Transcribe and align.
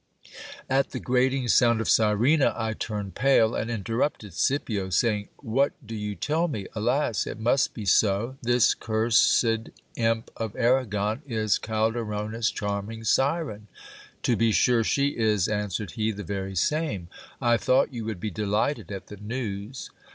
At 0.67 0.93
the 0.93 0.99
grating 0.99 1.47
sound 1.47 1.79
of 1.79 1.87
Sirena 1.87 2.55
I 2.57 2.73
turned 2.73 3.13
pale, 3.13 3.53
and 3.53 3.69
interrupted 3.69 4.33
Scipio, 4.33 4.89
saying— 4.89 5.29
What 5.57 5.73
do 5.85 5.93
you 5.93 6.15
tell 6.15 6.47
me? 6.47 6.65
Alas! 6.73 7.27
it 7.27 7.37
must 7.39 7.75
be 7.75 7.85
so: 7.85 8.35
This 8.41 8.73
cursed 8.73 9.45
imp 9.95 10.31
of 10.35 10.55
Arragon 10.55 11.21
is 11.27 11.59
Calderona's 11.59 12.49
charming 12.49 13.03
Siren. 13.03 13.67
To 14.23 14.35
be 14.35 14.51
sure 14.51 14.83
she 14.83 15.09
is, 15.15 15.47
answered 15.47 15.91
he, 15.91 16.11
the 16.11 16.23
very 16.23 16.55
same! 16.55 17.07
I 17.39 17.57
thought 17.57 17.93
you 17.93 18.03
would 18.05 18.19
be 18.19 18.31
delighted 18.31 18.91
at 18.91 19.05
the 19.05 19.17
news. 19.17 19.91